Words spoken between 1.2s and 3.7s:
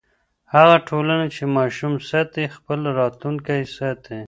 چې ماشوم ساتي، خپل راتلونکی